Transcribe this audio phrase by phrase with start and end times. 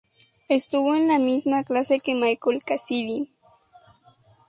[0.49, 3.29] Estuvo en la misma clase que Michael Cassidy.